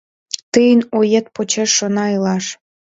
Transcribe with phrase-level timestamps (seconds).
[0.53, 2.45] Тыйын оет почеш шона илаш...